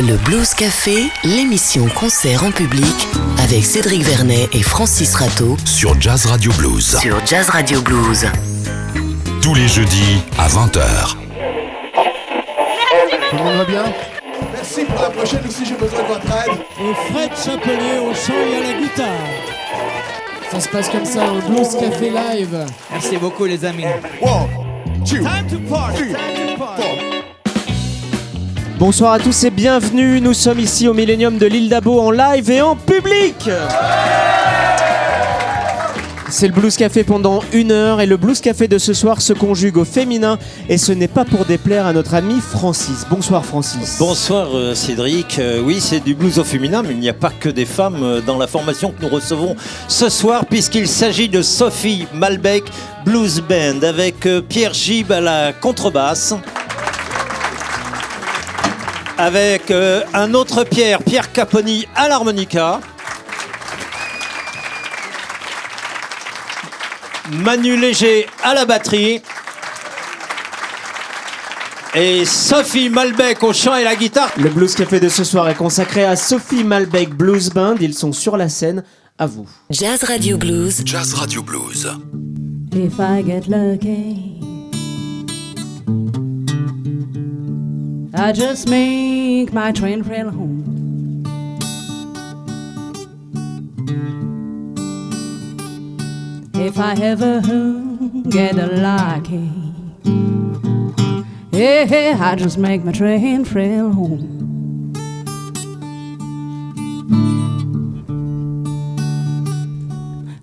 [0.00, 3.08] Le Blues Café, l'émission concert en public
[3.42, 6.98] avec Cédric Vernet et Francis Rateau sur Jazz Radio Blues.
[7.00, 8.26] sur Jazz Radio Blues.
[9.42, 11.16] Tous les jeudis à 20h.
[13.30, 13.84] Tout le monde va bien
[14.52, 16.58] Merci pour la prochaine aussi, j'ai besoin de votre aide.
[16.80, 19.06] et Fred Chapelier au chant et à la guitare.
[20.50, 22.66] Ça se passe comme ça, un blues café live.
[22.92, 23.84] Merci beaucoup les amis.
[24.20, 24.48] One,
[25.04, 27.15] two, Time to party, three, time to party.
[28.78, 30.20] Bonsoir à tous et bienvenue.
[30.20, 33.48] Nous sommes ici au Millennium de l'île d'Abo en live et en public.
[36.28, 39.32] C'est le Blues Café pendant une heure et le Blues Café de ce soir se
[39.32, 43.06] conjugue au féminin et ce n'est pas pour déplaire à notre ami Francis.
[43.08, 43.96] Bonsoir Francis.
[43.98, 45.38] Bonsoir euh, Cédric.
[45.38, 48.02] Euh, oui, c'est du blues au féminin, mais il n'y a pas que des femmes
[48.02, 49.56] euh, dans la formation que nous recevons
[49.88, 52.64] ce soir, puisqu'il s'agit de Sophie Malbec
[53.06, 56.34] Blues Band avec Pierre Gib à la contrebasse.
[59.18, 62.80] Avec euh, un autre Pierre, Pierre Caponi à l'harmonica.
[67.32, 69.22] Manu Léger à la batterie.
[71.94, 74.30] Et Sophie Malbec au chant et la guitare.
[74.36, 77.76] Le Blues Café de ce soir est consacré à Sophie Malbec Blues Band.
[77.80, 78.84] Ils sont sur la scène.
[79.18, 79.46] À vous.
[79.70, 81.88] Jazz Radio Blues, Jazz Radio Blues.
[82.74, 84.25] If I get lucky,
[88.18, 91.22] I just make my train trail home.
[96.54, 97.42] If I ever
[98.30, 99.50] get a lucky,
[101.52, 104.94] yeah, I just make my train trail home.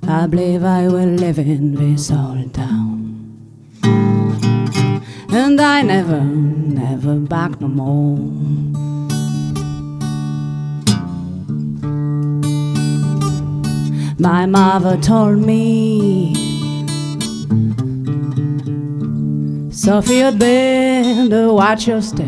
[0.08, 2.92] I believe I will live in this old town.
[5.36, 8.17] And I never, never back no more.
[14.20, 16.36] My mother told me,
[19.71, 22.27] Sophie, you'd better watch your step.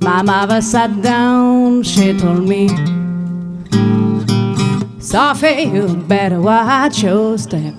[0.00, 2.70] My mother sat down, she told me,
[5.10, 7.72] Sophie, you better watch your step.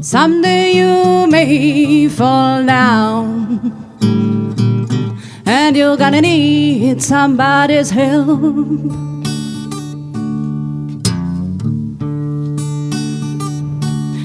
[0.00, 3.60] Someday you may fall down,
[5.46, 8.40] and you're gonna need somebody's help.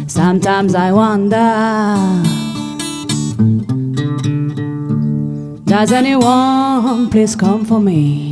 [0.07, 2.40] Sometimes I wonder
[5.71, 8.31] Does anyone please come for me?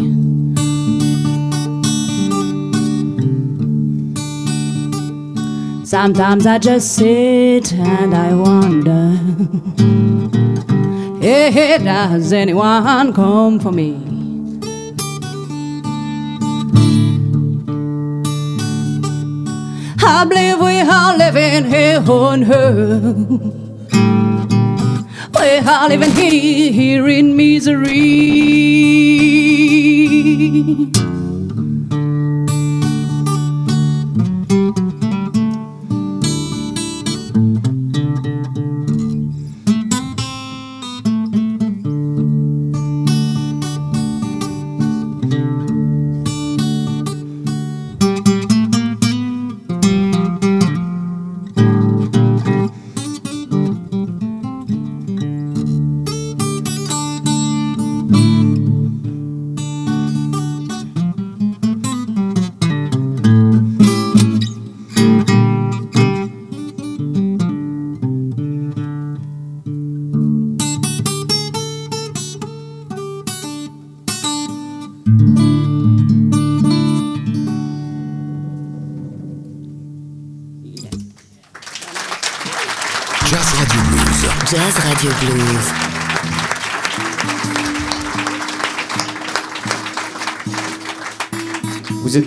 [5.85, 9.15] Sometimes I just sit and I wonder
[11.21, 13.93] Hey, does anyone come for me?
[20.03, 23.65] I believe we are living here on earth.
[25.39, 27.89] way I live in here, here in misery.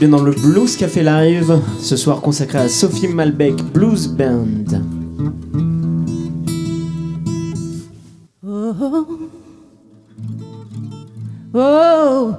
[0.03, 4.65] Bien dans le Blues Café Live, ce soir consacré à Sophie Malbec Blues Band.
[11.55, 12.35] Oh,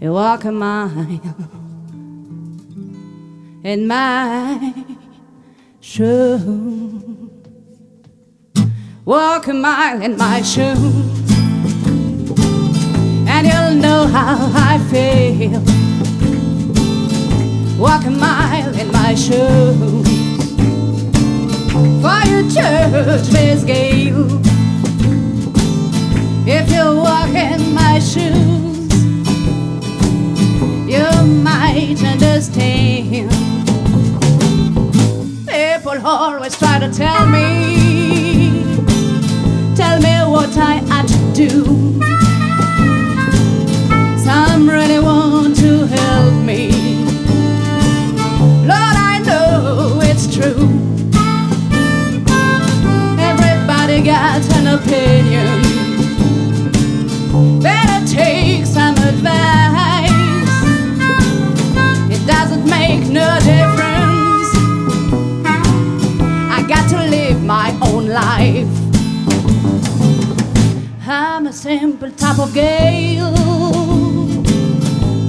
[0.00, 0.88] you walk a mile
[3.76, 4.72] my.
[9.04, 10.74] Walk a mile my shoe,
[13.74, 15.62] know how I feel.
[17.78, 20.08] walk a mile in my shoes.
[22.02, 24.40] For your church, Miss Gale.
[26.46, 28.92] If you walk in my shoes,
[30.86, 31.06] you
[31.42, 33.30] might understand.
[35.46, 38.64] People always try to tell me,
[39.76, 42.31] tell me what I ought to do.
[44.52, 46.72] Some really want to help me.
[48.70, 50.68] Lord, I know it's true.
[53.18, 55.62] Everybody got an opinion.
[57.62, 60.10] Better take some advice.
[62.14, 64.50] It doesn't make no difference.
[66.56, 68.68] I got to live my own life.
[71.08, 73.51] I'm a simple type of girl.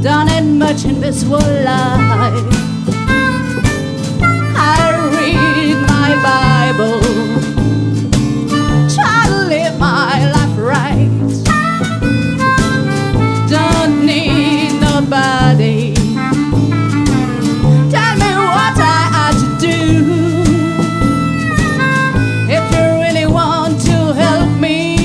[0.03, 2.43] Done it much in this world life.
[4.53, 6.99] I read my Bible.
[8.93, 11.07] Try to live my life right.
[13.47, 15.93] Don't need nobody.
[17.89, 19.79] Tell me what I ought to do.
[22.51, 24.97] If you really want to help me,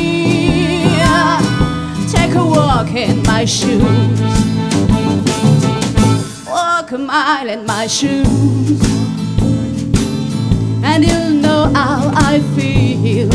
[2.10, 4.57] take a walk in my shoes.
[6.90, 8.80] Walk a mile in my shoes.
[10.82, 13.28] And you'll know how I feel.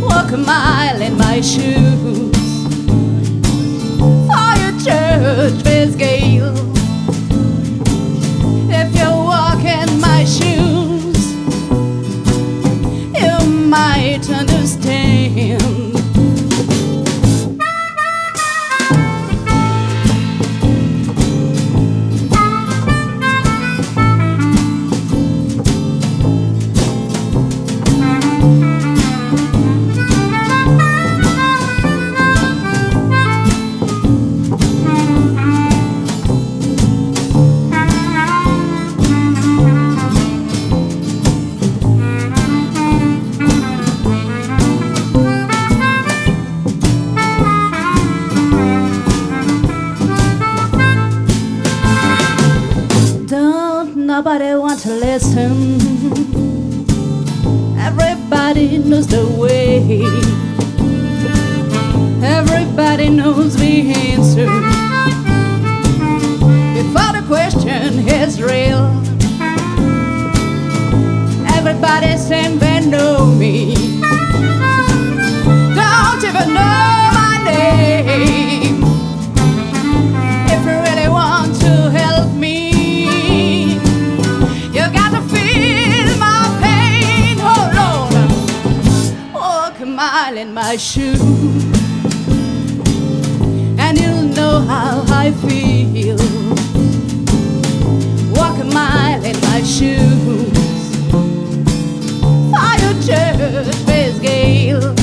[0.00, 2.32] Walk a mile in my shoes.
[4.26, 6.83] For your church, Miss Gale.
[54.18, 55.74] Nobody want to listen.
[57.76, 60.02] Everybody knows the way.
[62.22, 64.46] Everybody knows the answer.
[66.78, 68.84] Before the question is real,
[71.58, 73.74] everybody saying they know me.
[75.74, 78.73] Don't even know my name.
[90.66, 91.20] My shoes,
[93.78, 96.16] and you'll know how I feel.
[98.34, 100.86] Walk a mile in my shoes.
[102.50, 104.94] Fire church, Miss Gale.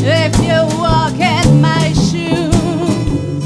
[0.00, 3.44] If you walk in my shoes,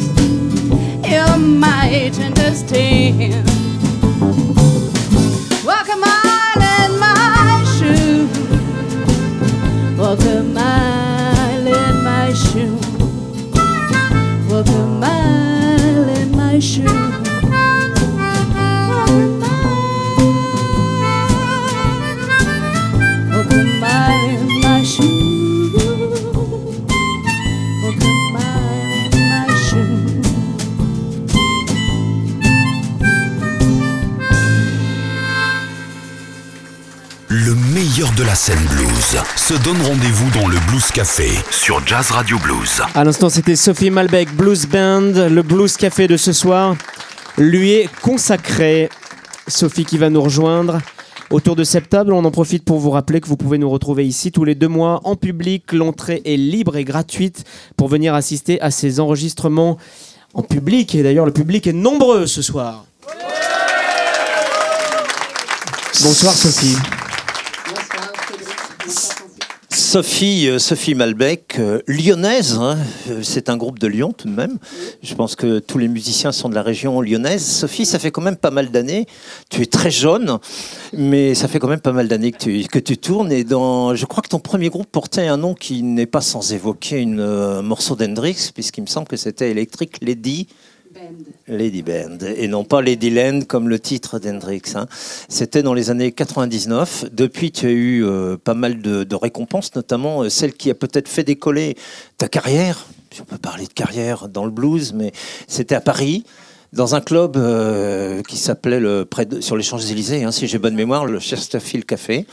[1.12, 3.57] you might understand.
[38.48, 42.80] Scène blues se donne rendez-vous dans le Blues Café sur Jazz Radio Blues.
[42.94, 45.28] À l'instant, c'était Sophie Malbec Blues Band.
[45.28, 46.74] Le Blues Café de ce soir
[47.36, 48.88] lui est consacré.
[49.48, 50.80] Sophie qui va nous rejoindre.
[51.28, 54.06] Autour de cette table, on en profite pour vous rappeler que vous pouvez nous retrouver
[54.06, 55.72] ici tous les deux mois en public.
[55.72, 57.44] L'entrée est libre et gratuite
[57.76, 59.76] pour venir assister à ces enregistrements
[60.32, 60.94] en public.
[60.94, 62.86] Et d'ailleurs, le public est nombreux ce soir.
[66.02, 66.76] Bonsoir Sophie.
[69.70, 72.78] Sophie, euh, Sophie Malbec, euh, lyonnaise, hein,
[73.10, 74.58] euh, c'est un groupe de Lyon tout de même.
[75.02, 77.44] Je pense que tous les musiciens sont de la région lyonnaise.
[77.44, 79.06] Sophie, ça fait quand même pas mal d'années.
[79.50, 80.38] Tu es très jeune,
[80.92, 83.30] mais ça fait quand même pas mal d'années que tu, que tu tournes.
[83.30, 86.52] Et dans, je crois que ton premier groupe portait un nom qui n'est pas sans
[86.52, 90.48] évoquer un morceau d'Hendrix, puisqu'il me semble que c'était Electric Lady.
[91.46, 94.62] Lady Band, et non pas Lady Land comme le titre d'Hendrix.
[94.74, 94.86] hein.
[95.28, 97.06] C'était dans les années 99.
[97.12, 101.08] Depuis, tu as eu euh, pas mal de, récompenses, notamment euh, celle qui a peut-être
[101.08, 101.76] fait décoller
[102.16, 102.86] ta carrière,
[103.20, 105.12] on peut parler de carrière dans le blues, mais
[105.46, 106.24] c'était à Paris.
[106.74, 110.58] Dans un club euh, qui s'appelait le, près de- sur les Champs-Élysées, hein, si j'ai
[110.58, 112.26] bonne mémoire, le Chesterfield Café,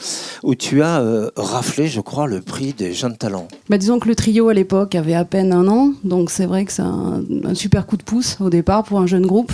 [0.44, 3.48] où tu as euh, raflé, je crois, le prix des jeunes talents.
[3.70, 6.66] Bah, disons que le trio à l'époque avait à peine un an, donc c'est vrai
[6.66, 7.24] que c'est un,
[7.54, 9.54] super coup de pouce au départ pour un jeune groupe.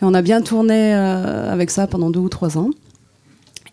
[0.00, 2.70] Et on a bien tourné euh, avec ça pendant deux ou trois ans.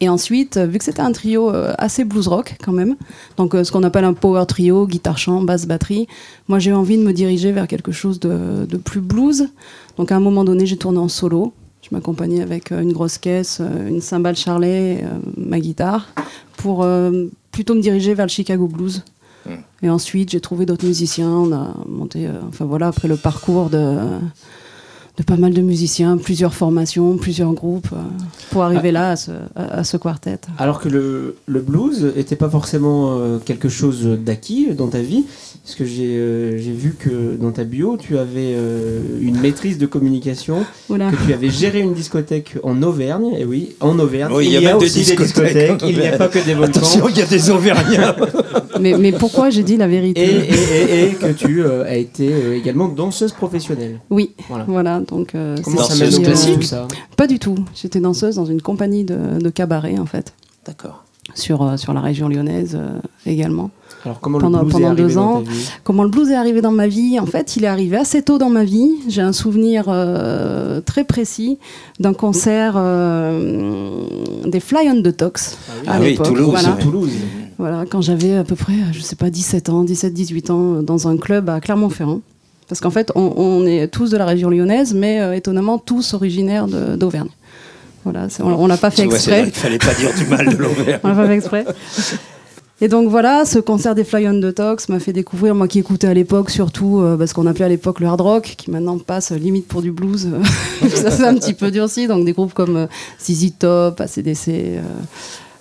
[0.02, 2.96] Et ensuite, euh, vu que c'était un trio euh, assez blues rock quand même,
[3.38, 6.08] donc euh, ce qu'on appelle un power trio, guitare chant, basse batterie,
[6.48, 9.50] moi j'ai eu envie de me diriger vers quelque chose de, de plus blues.
[9.98, 11.54] Donc à un moment donné, j'ai tourné en solo.
[11.84, 15.04] Je m'accompagnais avec une grosse caisse, une cymbale Charlet,
[15.36, 16.08] ma guitare,
[16.56, 16.88] pour
[17.52, 19.04] plutôt me diriger vers le Chicago blues.
[19.82, 21.32] Et ensuite, j'ai trouvé d'autres musiciens.
[21.32, 23.98] On a monté, enfin voilà, après le parcours de,
[25.18, 27.98] de pas mal de musiciens, plusieurs formations, plusieurs groupes, euh,
[28.50, 30.40] pour arriver là à ce, à, à ce quartet.
[30.58, 35.26] Alors que le, le blues n'était pas forcément euh, quelque chose d'acquis dans ta vie,
[35.64, 39.86] parce que j'ai euh, vu que dans ta bio, tu avais euh, une maîtrise de
[39.86, 41.12] communication, Voilà.
[41.12, 44.58] que tu avais géré une discothèque en Auvergne, et oui, en Auvergne, Oui, il y
[44.58, 46.80] a, même des aussi discothèques des discothèques, il n'y a pas que des volcans.
[46.80, 48.16] Attention, il y a des Auvergnats.
[48.80, 51.96] mais, mais pourquoi j'ai dit la vérité Et, et- et- et que tu euh, as
[51.96, 54.00] été euh, également danseuse professionnelle.
[54.10, 54.66] Oui, Voilà.
[54.68, 55.00] voilà.
[55.00, 56.88] donc, euh, Comment c'est- ça mène au classique ça
[57.18, 57.56] Pas du tout.
[57.76, 60.34] J'étais danseuse dans une compagnie de, de cabaret, en fait,
[60.66, 61.04] D'accord.
[61.36, 63.72] sur, euh, sur la région lyonnaise euh, également.
[64.04, 65.42] Alors comment Pendant- le blues pendant est arrivé deux dans ans.
[65.44, 67.98] ta vie Comment le blues est arrivé dans ma vie En fait, il est arrivé
[67.98, 68.90] assez tôt dans ma vie.
[69.08, 71.60] J'ai un souvenir euh, très précis
[72.00, 74.04] d'un concert euh,
[74.46, 76.26] des Fly on the Tox à Ah oui, l'époque.
[76.28, 76.70] Toulouse, voilà.
[76.72, 76.82] ouais.
[76.82, 77.12] Toulouse.
[77.58, 81.08] Voilà, quand j'avais à peu près, je sais pas, 17 ans, 17-18 ans, euh, dans
[81.08, 82.22] un club à Clermont-Ferrand.
[82.68, 86.14] Parce qu'en fait, on, on est tous de la région lyonnaise, mais euh, étonnamment tous
[86.14, 87.28] originaires d'Auvergne.
[88.04, 89.44] Voilà, c'est- on, on l'a pas fait c'est exprès.
[89.44, 91.00] qu'il fallait pas dire du mal de l'Auvergne.
[91.04, 91.66] On l'a pas fait exprès.
[92.84, 95.78] Et donc voilà, ce concert des Fly on the Tox m'a fait découvrir, moi qui
[95.78, 98.98] écoutais à l'époque surtout euh, bah, qu'on appelait à l'époque le hard rock, qui maintenant
[98.98, 100.30] passe euh, limite pour du blues.
[100.90, 102.88] ça s'est un petit peu durci, donc des groupes comme euh,
[103.24, 104.80] ZZ Top, ACDC.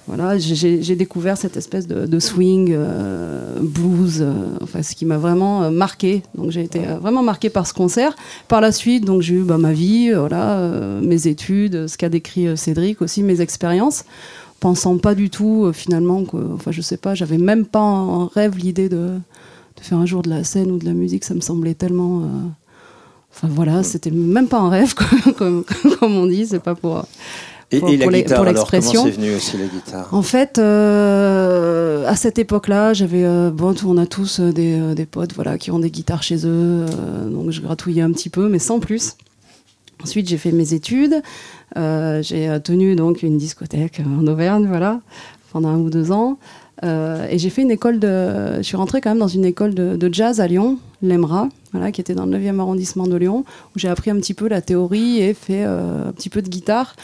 [0.06, 5.18] Voilà, j'ai- découvert cette espèce de, de swing euh, blues, euh, enfin ce qui m'a
[5.18, 6.22] vraiment euh, marqué.
[6.34, 8.16] Donc j'ai été vraiment marqué par ce concert.
[8.48, 12.56] Par la suite, donc j'ai eu bah, ma vie, voilà, mes études, ce qu'a décrit
[12.56, 14.04] Cédric aussi, mes expériences,
[14.58, 18.56] pensant pas du tout finalement que, enfin je sais pas, j'avais même pas en rêve
[18.58, 18.96] l'idée de,
[19.76, 21.24] de faire un jour de la scène ou de la musique.
[21.24, 22.22] Ça me semblait tellement,
[23.32, 24.94] enfin voilà, c'était même pas un rêve
[25.34, 25.64] comme, comme,
[26.00, 26.46] comme on dit.
[26.46, 27.04] C'est pas pour
[27.78, 29.04] Pour- et la pour les- guitare, pour alors, comment l'expression.
[29.04, 30.08] c'est venu aussi la guitare?
[30.12, 34.94] En fait, euh, à cette époque-là, j'avais euh, bon, on a tous euh, des, euh,
[34.94, 36.86] des potes voilà qui ont des guitares chez eux,
[37.30, 39.14] donc je gratouillais un petit peu, mais sans plus.
[40.02, 41.22] Ensuite, j'ai fait mes études.
[41.76, 45.00] J'ai tenu donc une discothèque en Auvergne, voilà,
[45.52, 46.38] pendant un ou deux ans.
[46.82, 48.56] Euh, et j'ai fait une école de.
[48.58, 51.92] Je suis rentrée quand même dans une école de, de jazz à Lyon, l'EMRA, voilà,
[51.92, 53.44] qui était dans le 9e arrondissement de Lyon,
[53.74, 56.48] où j'ai appris un petit peu la théorie et fait euh, un petit peu de
[56.48, 56.94] guitare.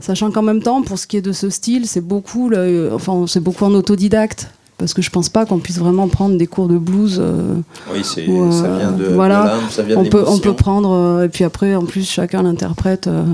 [0.00, 3.24] Sachant qu'en même temps, pour ce qui est de ce style, c'est beaucoup, le- enfin,
[3.26, 4.48] c'est beaucoup en autodidacte.
[4.78, 7.16] Parce que je pense pas qu'on puisse vraiment prendre des cours de blues.
[7.18, 7.54] euh,
[7.94, 8.30] Oui, c'est, ça
[8.66, 9.54] euh, vient de, de voilà.
[9.70, 10.90] ça vient on, de peut, on peut prendre.
[10.92, 13.06] euh, et puis après, en plus, chacun l'interprète.
[13.06, 13.24] euh,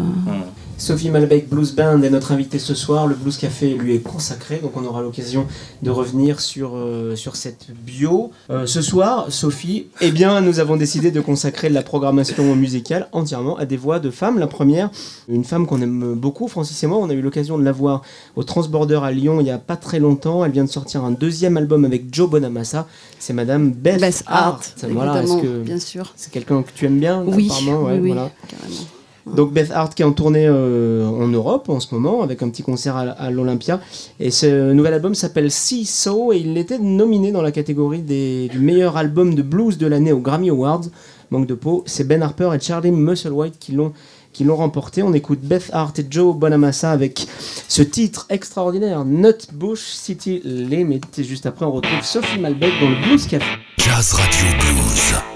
[0.82, 3.06] Sophie Malbec Blues Band est notre invitée ce soir.
[3.06, 5.46] Le Blues Café lui est consacré, donc on aura l'occasion
[5.80, 8.32] de revenir sur, euh, sur cette bio.
[8.50, 13.56] Euh, ce soir, Sophie, eh bien, nous avons décidé de consacrer la programmation musicale entièrement
[13.58, 14.40] à des voix de femmes.
[14.40, 14.90] La première,
[15.28, 18.02] une femme qu'on aime beaucoup, Francis et moi, on a eu l'occasion de la voir
[18.34, 20.44] au Transborder à Lyon il y a pas très longtemps.
[20.44, 22.88] Elle vient de sortir un deuxième album avec Joe Bonamassa.
[23.20, 26.12] C'est Madame Beth, Beth Hart, Voilà, est-ce évidemment, que bien sûr.
[26.16, 27.84] c'est quelqu'un que tu aimes bien Oui, apparemment?
[27.84, 28.32] Ouais, oui, oui, voilà.
[28.48, 28.80] carrément.
[29.26, 32.48] Donc Beth Hart qui est en tournée euh, en Europe en ce moment avec un
[32.48, 33.80] petit concert à, l'Olympia.
[34.20, 38.48] Et ce nouvel album s'appelle See So et il était nominé dans la catégorie des,
[38.48, 40.84] du meilleur album de blues de l'année aux Grammy Awards.
[41.30, 43.92] Manque de peau, c'est Ben Harper et Charlie Musselwhite qui l'ont
[44.32, 45.02] qui l'ont remporté.
[45.02, 47.26] On écoute Beth Hart et Joe Bonamassa avec
[47.68, 51.02] ce titre extraordinaire, Nutbush City Limit.
[51.18, 53.44] Et juste après, on retrouve Sophie Malbec dans le Blues Café.
[53.78, 55.31] Jazz Radio Blues.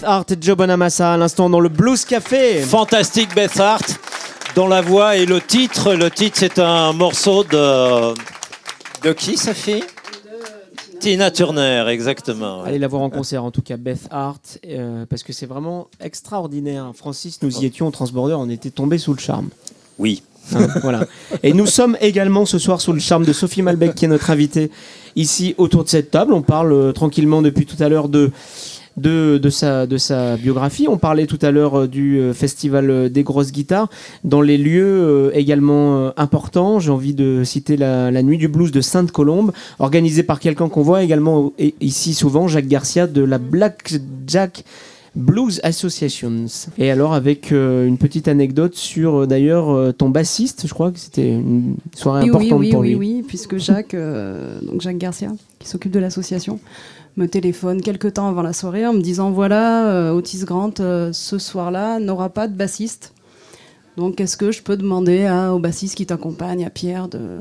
[0.00, 2.62] Beth Hart et Joe Bonamassa à l'instant dans le Blues Café.
[2.62, 3.84] Fantastique Beth Hart,
[4.54, 5.92] dont la voix et le titre.
[5.92, 8.14] Le titre, c'est un morceau de.
[9.02, 9.84] De qui, Sophie
[11.00, 12.62] Tina Turner, exactement.
[12.62, 15.88] Allez la voir en concert en tout cas Beth Hart euh, parce que c'est vraiment
[16.00, 16.92] extraordinaire.
[16.94, 19.50] Francis, nous y étions au Transborder, on était tombés sous le charme.
[19.98, 20.22] Oui.
[20.54, 21.06] Hein, voilà.
[21.42, 24.30] Et nous sommes également ce soir sous le charme de Sophie Malbec qui est notre
[24.30, 24.70] invitée
[25.14, 26.32] ici autour de cette table.
[26.32, 28.30] On parle euh, tranquillement depuis tout à l'heure de
[28.96, 30.86] de, de, sa, de sa biographie.
[30.88, 33.88] On parlait tout à l'heure euh, du euh, festival euh, des grosses guitares.
[34.24, 38.80] Dans les lieux également importants, j'ai envie de citer la, la Nuit du Blues de
[38.80, 43.94] Sainte-Colombe, organisée par quelqu'un qu'on voit également ici souvent, Jacques Garcia de la Black
[44.26, 44.64] Jack
[45.16, 46.46] Blues Associations.
[46.78, 50.92] Et alors avec euh, une petite anecdote sur euh, d'ailleurs euh, ton bassiste, je crois
[50.92, 52.96] que c'était une soirée Oui, oui, importante oui, pour oui, lui.
[52.96, 53.96] oui, puisque Jacques,
[54.62, 56.60] donc Jacques Garcia, qui s'occupe de l'association,
[57.20, 61.12] me téléphone quelques temps avant la soirée en me disant voilà, euh, Otis Grant, euh,
[61.12, 63.12] ce soir-là, n'aura pas de bassiste.
[63.96, 67.38] Donc, est-ce que je peux demander à, au bassiste qui t'accompagne, à Pierre, de,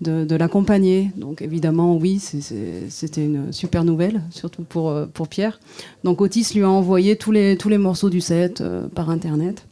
[0.00, 1.10] de, l'accompagner?
[1.16, 5.58] Donc, évidemment, oui, c'était une super nouvelle, surtout pour, euh, pour Pierre.
[6.04, 8.62] Donc, Otis lui a envoyé tous les, tous les morceaux du set
[8.94, 9.66] par Internet.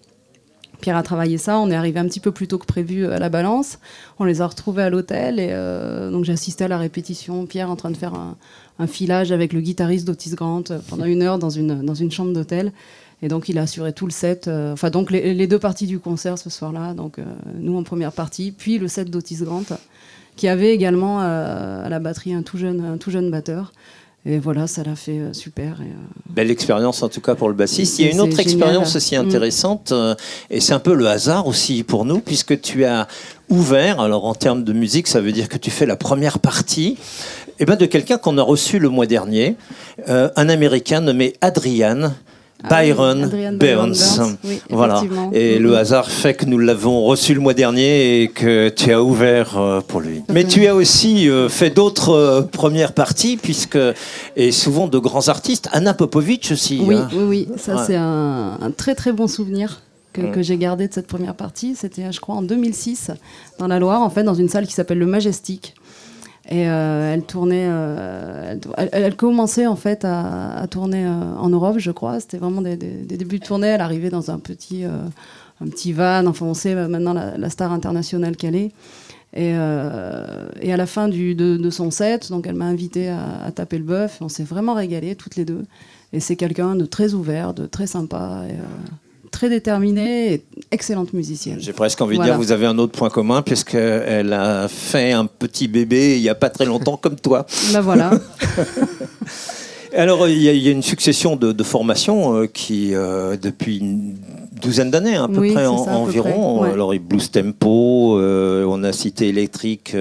[0.81, 3.19] Pierre a travaillé ça, on est arrivé un petit peu plus tôt que prévu à
[3.19, 3.81] la balance.
[4.19, 5.51] On les a retrouvés à l'hôtel et
[6.11, 7.45] donc j'ai assisté à la répétition.
[7.45, 8.39] Pierre en train de faire un,
[8.81, 12.33] un filage avec le guitariste d'Otis Grant pendant une heure dans une, dans une chambre
[12.33, 12.73] d'hôtel.
[13.23, 15.87] Et donc il a assuré tout le set, euh, enfin donc les, les deux parties
[15.87, 16.95] du concert ce soir-là.
[16.95, 17.25] Donc euh,
[17.59, 19.65] nous en première partie, puis le set d'Otis Grant
[20.37, 23.73] qui avait également euh, à la batterie un tout jeune, un tout jeune batteur.
[24.27, 25.81] Et voilà, ça l'a fait euh, super.
[25.81, 27.99] Et, euh, Belle expérience en tout cas pour le bassiste.
[27.99, 28.47] Il y a une autre génial.
[28.47, 29.21] expérience aussi Mm.
[29.21, 30.15] intéressante, euh,
[30.51, 33.09] et c'est un peu le hasard aussi pour nous, puisque tu as
[33.49, 36.99] ouvert, alors en termes de musique, ça veut dire que tu fais la première partie,
[37.59, 39.57] eh ben, de quelqu'un qu'on a reçu le mois dernier,
[40.07, 42.13] un Américain nommé Adrian.
[42.65, 44.17] Ah Byron, Adrian Burns.
[44.17, 45.03] Burns, oui, voilà.
[45.33, 49.03] Et le hasard fait que nous l'avons reçu le mois dernier et que tu as
[49.03, 50.23] ouvert euh, pour lui.
[50.29, 53.79] Mais tu as aussi euh, fait d'autres euh, premières parties, puisque,
[54.37, 56.81] et souvent de grands artistes, Anna Popovic aussi.
[56.85, 57.09] Oui, hein.
[57.13, 57.49] oui, oui.
[57.57, 57.83] Ça, Ouais.
[57.87, 59.81] c'est un, un très très bon souvenir
[60.13, 60.33] que, Mm.
[60.33, 61.77] que j'ai gardé de cette première partie.
[61.77, 63.13] C'était, je crois, en 2006,
[63.59, 65.75] dans la Loire, en fait, dans une salle qui s'appelle le Majestic.
[66.51, 71.93] Et euh, elle tournait, euh, elle, commençait en fait à, tourner euh, en Europe, je
[71.93, 72.19] crois.
[72.19, 73.69] C'était vraiment des, débuts de tournée.
[73.69, 74.85] Elle arrivait dans un petit,
[75.93, 76.27] van.
[76.27, 78.73] Enfin, on sait maintenant la, star internationale qu'elle est.
[79.33, 83.85] Et, à la fin de, de son set, donc elle m'a invité à, taper le
[83.85, 84.19] bœuf.
[84.21, 85.65] On s'est vraiment régalé toutes les deux.
[86.13, 88.43] Et c'est quelqu'un de très ouvert, de très sympa,
[89.31, 91.59] très déterminé, et excellente musicienne.
[91.61, 92.33] J'ai presque envie Voilà.
[92.33, 96.23] de dire, vous avez un autre point commun, puisqu'elle a fait un petit bébé il
[96.23, 97.47] n'y a pas très longtemps comme toi.
[97.73, 98.11] Bah voilà.
[99.97, 103.37] Alors, il y, a- il y a une succession de, de formations euh, qui, euh,
[103.37, 104.15] depuis une
[104.63, 106.59] douzaine d'années à peu Oui, près c'est en- ça, à peu environ.
[106.59, 106.75] près, ouais.
[106.75, 109.97] Alors, il Blues Tempo, euh, on a cité Electric,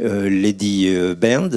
[0.00, 0.88] Lady
[1.20, 1.50] Band,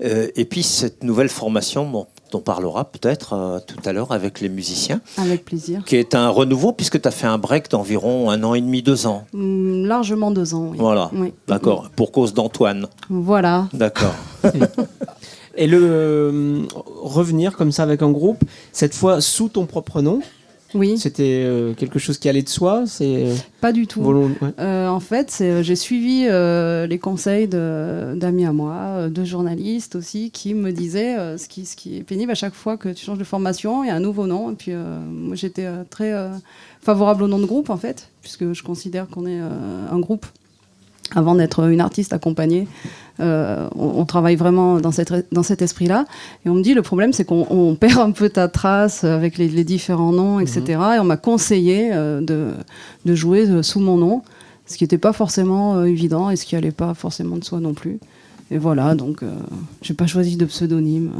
[0.00, 1.84] et puis cette nouvelle formation
[2.30, 5.82] dont on parlera peut-être euh, tout à l'heure avec les musiciens, Avec plaisir.
[5.84, 8.82] qui est un renouveau puisque tu as fait un break d'environ un an et demi,
[8.82, 9.24] deux ans.
[9.34, 10.68] Hum, largement deux ans.
[10.70, 10.76] Oui.
[10.78, 11.32] Voilà, Oui.
[11.46, 12.86] d'accord, pour cause d'Antoine.
[13.08, 13.68] Voilà.
[13.72, 14.14] D'accord.
[15.56, 16.62] Et le euh,
[17.02, 20.20] revenir comme ça avec un groupe, cette fois sous ton propre nom,
[20.74, 24.02] Oui, c'était euh, quelque chose qui allait de soi, c'est euh, pas du tout.
[24.02, 24.50] volon- ouais.
[24.58, 29.08] Euh, en fait, c'est, euh, j'ai suivi euh, les conseils de- d'amis à moi, euh,
[29.08, 32.52] de journalistes aussi, qui me disaient euh, ce, qui, ce qui est pénible à chaque
[32.54, 34.50] fois que tu changes de formation, il y a un nouveau nom.
[34.50, 36.28] Et puis, euh, moi, j'étais euh, très euh,
[36.82, 39.48] favorable au nom de groupe, en fait, puisque je considère qu'on est euh,
[39.90, 40.26] un groupe.
[41.14, 42.68] Avant d'être une artiste accompagnée,
[43.20, 46.04] euh, on, on travaille vraiment dans, cette, dans cet esprit-là.
[46.44, 49.38] Et on me dit, le problème, c'est qu'on on perd un peu ta trace avec
[49.38, 50.62] les, les différents noms, etc.
[50.96, 52.52] Et on m'a conseillé euh, de,
[53.04, 54.22] de jouer euh, sous mon nom,
[54.66, 57.60] ce qui n'était pas forcément euh, évident et ce qui allait pas forcément de soi
[57.60, 57.98] non plus.
[58.50, 59.22] Et voilà, donc
[59.82, 61.10] j'ai pas choisi de pseudonyme.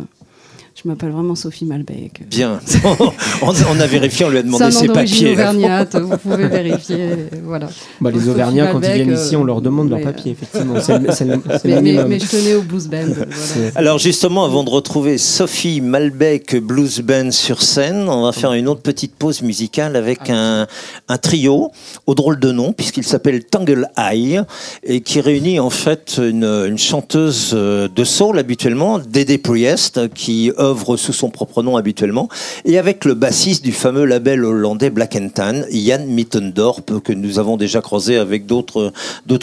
[0.81, 2.21] Je m'appelle vraiment Sophie Malbec.
[2.31, 2.61] Bien.
[3.43, 5.33] on, on a vérifié, on lui a demandé ses papiers.
[5.33, 7.17] auvergnate, vous pouvez vérifier.
[7.43, 7.69] Voilà.
[8.01, 10.77] Bah, les Auvergnats, quand ils viennent ici, on euh, leur demande leurs papiers, effectivement.
[10.81, 12.07] C'est le Mais, mais- minimum.
[12.07, 13.07] mais je tenais au blues band.
[13.13, 13.71] voilà.
[13.75, 18.69] Alors justement, avant de retrouver Sophie Malbec Blues Band sur scène, on va faire une
[18.69, 20.69] autre petite pause musicale avec un,
[21.09, 21.73] un trio
[22.07, 24.43] au drôle de nom, puisqu'il s'appelle Tangle Eye,
[24.85, 30.53] et qui réunit en fait une, une chanteuse euh, de soul habituellement, Dédé Priest, qui
[30.57, 32.29] œuvre œuvre sous son propre nom habituellement,
[32.65, 37.57] et avec le bassiste du fameux label hollandais Black Tan, Jan Mittendorp, que nous avons
[37.57, 38.93] déjà croisé avec d'autres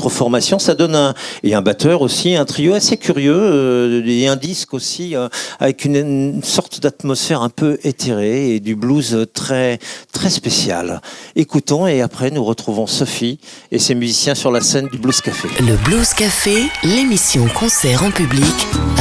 [0.10, 0.60] formations.
[0.60, 4.74] Ça donne un et un batteur aussi, un trio assez curieux euh, et un disque
[4.74, 5.28] aussi euh,
[5.60, 9.80] avec une, une sorte d'atmosphère un peu éthérée et du blues très
[10.12, 11.02] très spécial.
[11.36, 13.40] Écoutons et après nous retrouvons Sophie
[13.72, 15.48] et ses musiciens sur la scène du Blues Café.
[15.60, 18.54] Le Blues Café, l'émission concert en public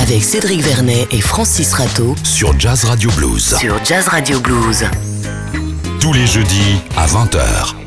[0.03, 3.57] avec Cédric Vernet et Francis Rateau Sur Jazz Radio Blues.
[3.59, 4.85] sur Jazz Radio Blues.
[6.01, 7.84] Tous les jeudis à 20h.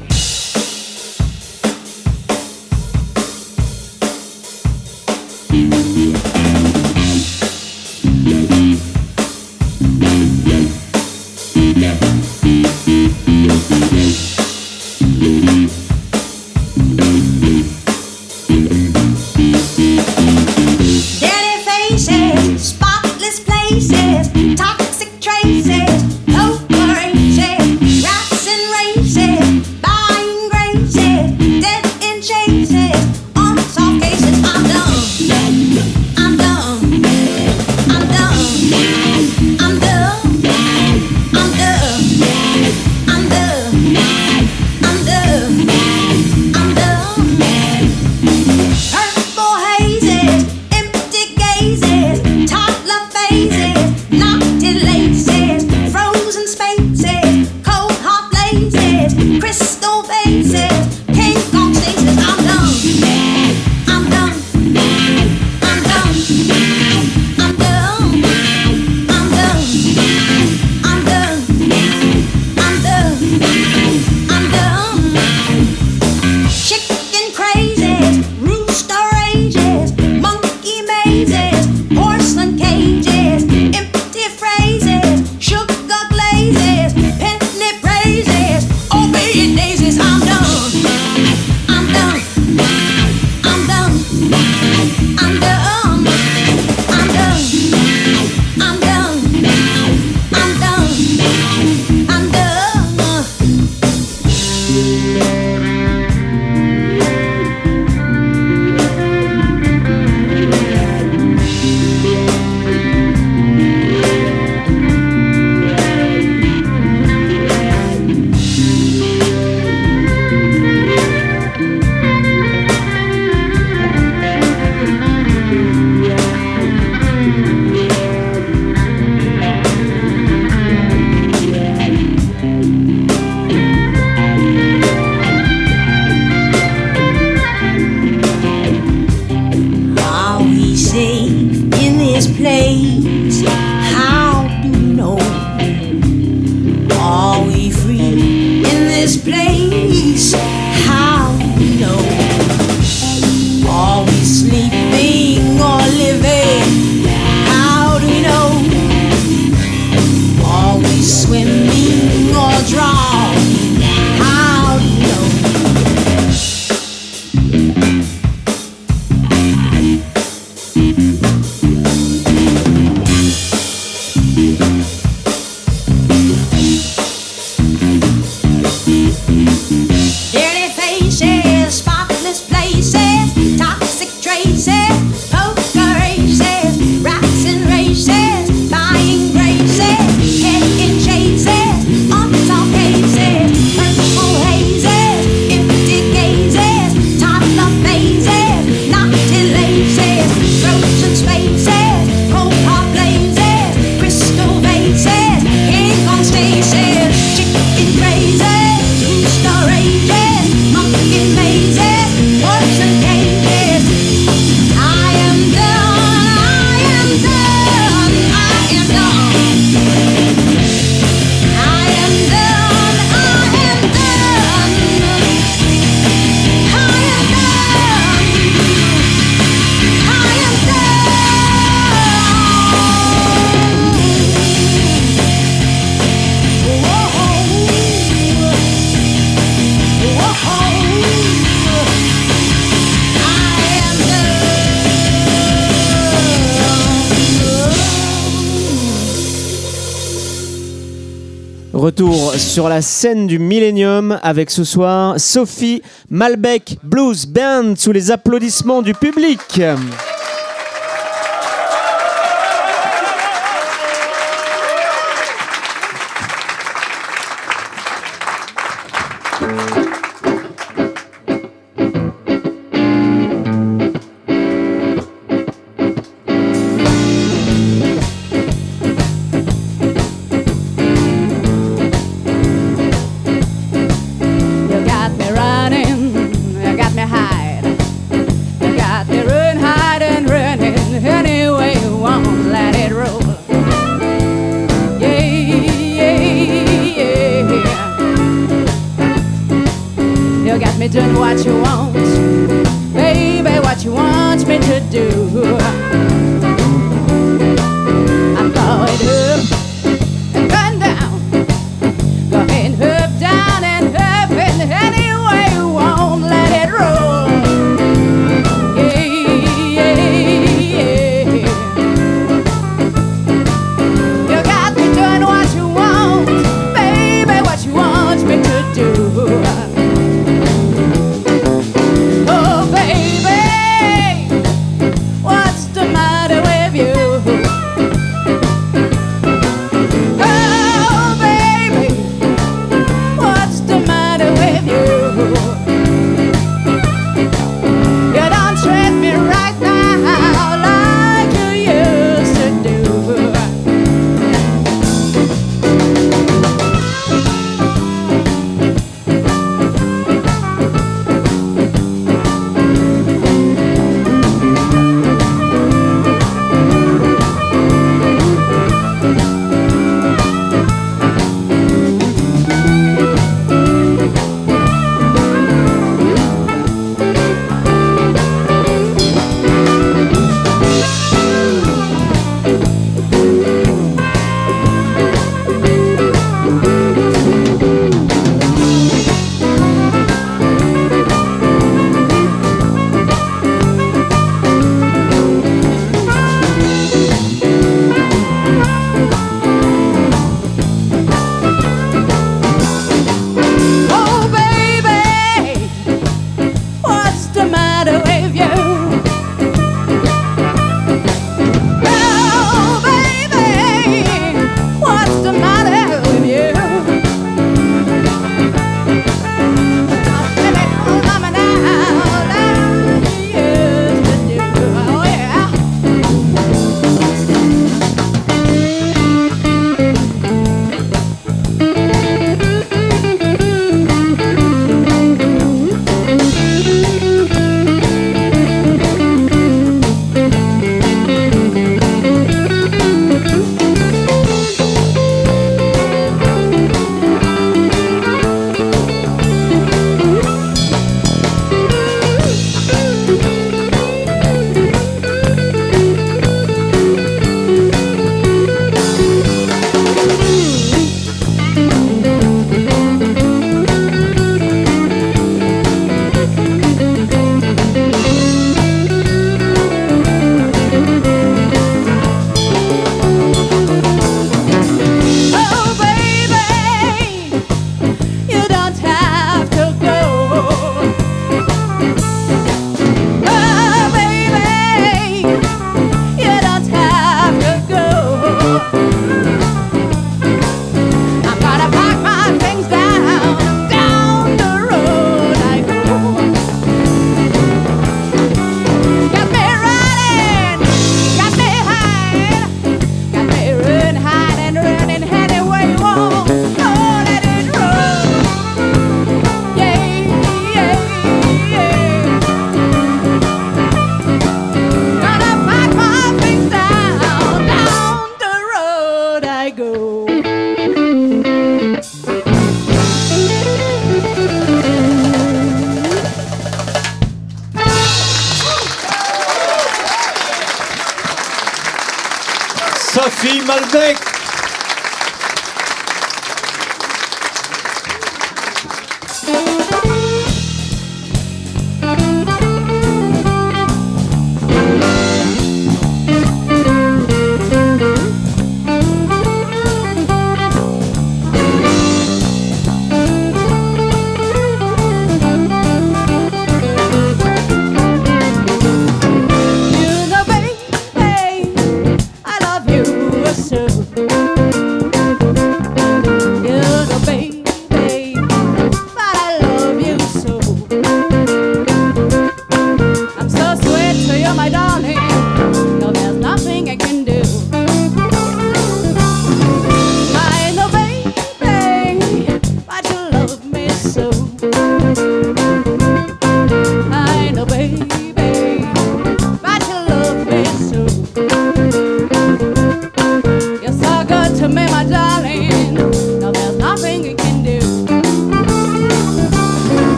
[252.57, 258.81] Sur la scène du Millennium avec ce soir Sophie Malbec Blues Band sous les applaudissements
[258.81, 259.61] du public.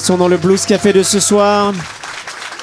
[0.00, 1.74] Ils sont dans le Blues Café de ce soir.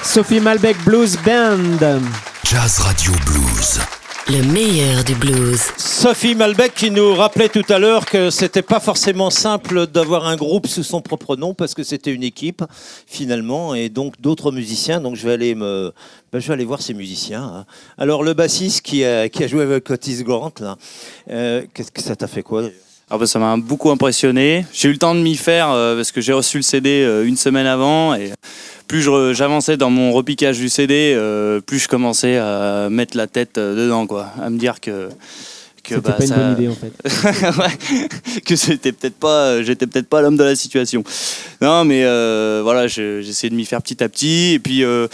[0.02, 2.00] Sophie Malbec Blues Band.
[2.42, 3.78] Jazz Radio Blues.
[4.26, 5.60] Le meilleur du blues.
[5.76, 10.34] Sophie Malbec qui nous rappelait tout à l'heure que c'était pas forcément simple d'avoir un
[10.34, 12.64] groupe sous son propre nom parce que c'était une équipe
[13.06, 15.00] finalement et donc d'autres musiciens.
[15.00, 15.92] Donc je vais aller me,
[16.32, 17.44] ben, je vais aller voir ces musiciens.
[17.44, 17.66] hein.
[17.98, 20.76] Alors le bassiste qui a, qui a joué avec Otis Grant là,
[21.30, 22.64] euh, qu'est-ce que ça t'a fait quoi
[23.10, 24.66] Ah bah, ça m'a beaucoup impressionné.
[24.70, 27.24] J'ai eu le temps de m'y faire euh, parce que j'ai reçu le CD euh,
[27.24, 28.32] une semaine avant et
[28.86, 29.02] plus
[29.34, 34.06] j'avançais dans mon repiquage du CD, euh, plus je commençais à mettre la tête dedans,
[34.06, 35.08] quoi, à me dire que
[35.88, 38.40] que C'était bah, pas une bonne idée en fait.
[38.44, 41.02] Que c'était peut-être pas, j'étais peut-être pas l'homme de la situation.
[41.60, 45.06] Non, mais euh, voilà, je- j'essaie de m'y faire petit à petit, et puis euh,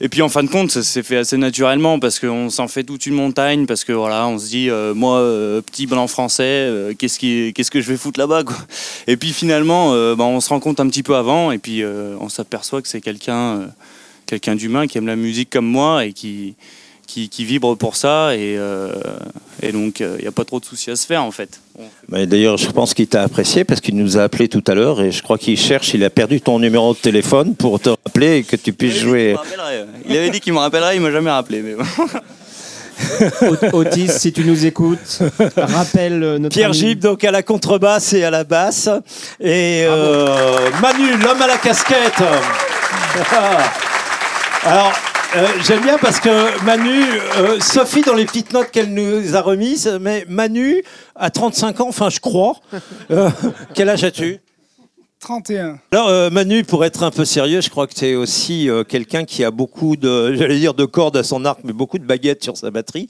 [0.00, 2.82] et puis en fin de compte, ça s'est fait assez naturellement parce qu'on s'en fait
[2.82, 6.42] toute une montagne, parce que voilà, on se dit, euh, moi, euh, petit blanc français,
[6.44, 8.56] euh, qu'est-ce qui, qu'est-ce que je vais foutre là-bas, quoi.
[9.06, 11.82] Et puis finalement, euh, bah, on se rend compte un petit peu avant, et puis
[11.82, 13.66] euh, on s'aperçoit que c'est quelqu'un, euh,
[14.26, 16.56] quelqu'un d'humain qui aime la musique comme moi et qui
[17.12, 18.90] qui, qui vibre pour ça, et, euh,
[19.62, 21.60] et donc il n'y a pas trop de soucis à se faire en fait.
[22.08, 25.02] Mais D'ailleurs, je pense qu'il t'a apprécié parce qu'il nous a appelé tout à l'heure
[25.02, 28.38] et je crois qu'il cherche, il a perdu ton numéro de téléphone pour te rappeler
[28.38, 29.36] et que tu puisses jouer.
[30.08, 31.60] Il avait dit qu'il me rappellerait, il m'a jamais rappelé.
[31.60, 31.84] Mais bon.
[33.72, 35.18] Otis, si tu nous écoutes,
[35.56, 38.88] rappelle euh, notre Pierre Gib, donc à la contrebasse et à la basse.
[39.40, 42.22] Et euh, Manu, l'homme à la casquette.
[44.64, 44.92] Alors,
[45.36, 47.02] euh, j'aime bien parce que Manu,
[47.38, 50.82] euh, Sophie, dans les petites notes qu'elle nous a remises, mais Manu,
[51.14, 52.56] à 35 ans, enfin, je crois.
[53.10, 53.30] Euh,
[53.74, 54.40] quel âge as-tu?
[55.22, 55.78] 31.
[55.92, 58.82] Alors euh, Manu, pour être un peu sérieux, je crois que tu es aussi euh,
[58.82, 62.04] quelqu'un qui a beaucoup de, j'allais dire de cordes à son arc, mais beaucoup de
[62.04, 63.08] baguettes sur sa batterie,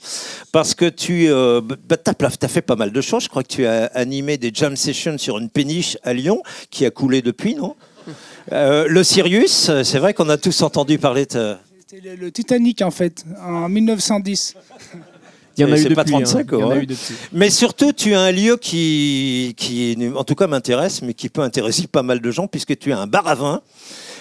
[0.51, 3.23] parce que tu euh, bah, as, fait pas mal de choses.
[3.23, 6.85] Je crois que tu as animé des jam sessions sur une péniche à Lyon, qui
[6.85, 7.75] a coulé depuis, non?
[8.51, 11.55] Le Sirius, c'est vrai qu'on a tous entendu parler de...
[11.93, 14.55] C'était le, le Titanic en fait, en 1910.
[15.55, 15.95] Il y en a Et eu depuis.
[15.95, 16.45] pas 35, hein.
[16.51, 16.83] Il y en a ouais.
[16.83, 17.13] eu depuis.
[17.31, 21.41] Mais surtout, tu as un lieu qui, qui, en tout cas, m'intéresse, mais qui peut
[21.41, 23.61] intéresser pas mal de gens, puisque tu as un bar à vin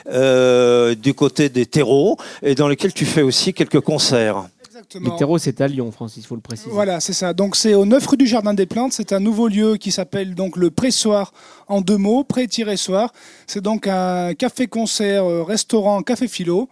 [0.09, 4.45] euh, du côté des terreaux, et dans lequel tu fais aussi quelques concerts.
[4.67, 5.11] Exactement.
[5.11, 6.71] Les terreaux, c'est à Lyon, Francis, il faut le préciser.
[6.71, 7.33] Voilà, c'est ça.
[7.33, 8.93] Donc c'est au 9 rue du Jardin des Plantes.
[8.93, 11.33] C'est un nouveau lieu qui s'appelle donc le Pressoir
[11.69, 13.15] en deux mots, pré-soir.
[13.47, 16.69] C'est donc un café-concert, euh, restaurant, café philo.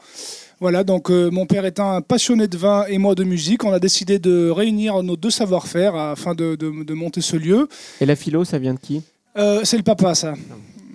[0.61, 3.73] Voilà, donc euh, mon père étant un passionné de vin et moi de musique, on
[3.73, 7.67] a décidé de réunir nos deux savoir-faire afin de, de- de monter ce lieu.
[8.01, 9.03] Et la philo, ça vient de qui?
[9.39, 10.35] Euh, c'est le papa, ça.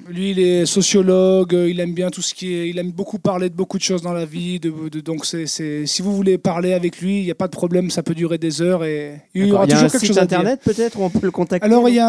[0.08, 2.70] Lui, il est sociologue, euh, il aime bien tout ce qui est.
[2.70, 4.60] Il aime beaucoup parler de beaucoup de choses dans la vie.
[4.60, 7.48] De, de- donc, c'est, c'est- si vous voulez parler avec lui, il n'y a pas
[7.48, 9.86] de problème, ça peut durer des heures et il y aura Il y a toujours
[9.86, 12.08] un quelque site chose internet peut-être où on peut le contacter Alors, il y a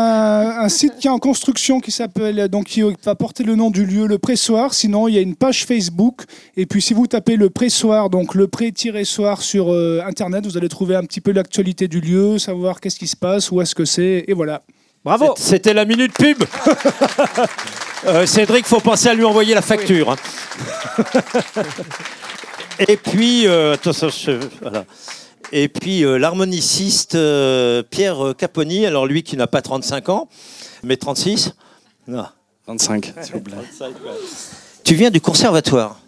[0.60, 3.70] un, un site qui est en construction qui s'appelle, donc qui va porter le nom
[3.70, 4.74] du lieu, le Pressoir.
[4.74, 6.22] Sinon, il y a une page Facebook.
[6.58, 10.68] Et puis, si vous tapez le Pressoir, donc le pré-soir sur euh, Internet, vous allez
[10.68, 13.86] trouver un petit peu l'actualité du lieu, savoir qu'est-ce qui se passe, où est-ce que
[13.86, 14.62] c'est, et voilà.
[15.04, 16.42] Bravo C'était la minute pub.
[18.06, 20.10] Euh, Cédric, faut penser à lui envoyer la facture.
[20.10, 20.16] hein.
[22.88, 24.84] Et puis, euh, je- voilà.
[25.52, 30.28] Et puis euh, l'harmoniciste euh, Pierre Caponi, alors lui qui n'a pas 35 ans,
[30.82, 31.52] mais 36.
[32.08, 32.26] Non.
[32.66, 33.54] 25, s'il vous plaît.
[34.84, 36.00] Tu viens du conservatoire.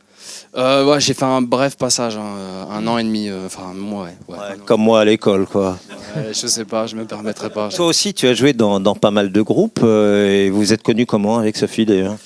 [0.59, 3.73] Euh, ouais, j'ai fait un bref passage, hein, euh, un an et demi, euh, enfin,
[3.75, 4.37] moi, ouais.
[4.67, 5.79] Comme moi à l'école, quoi.
[6.17, 7.69] Ouais, je sais pas, je me permettrai pas.
[7.69, 10.83] Toi aussi, tu as joué dans, dans pas mal de groupes euh, et vous êtes
[10.83, 12.17] connu comment avec Sophie d'ailleurs?